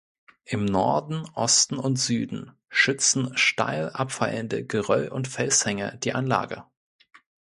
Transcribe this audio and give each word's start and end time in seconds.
Im 0.45 0.65
Norden, 0.65 1.29
Osten 1.35 1.77
und 1.77 1.95
Süden 1.97 2.53
schützen 2.69 3.37
steil 3.37 3.91
abfallende 3.93 4.65
Geröll- 4.65 5.09
und 5.09 5.27
Felshänge 5.27 5.99
die 6.03 6.15
Anlage. 6.15 6.63